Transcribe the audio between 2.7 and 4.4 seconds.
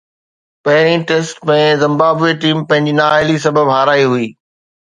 پنهنجي نااهلي سبب هارائي هئي.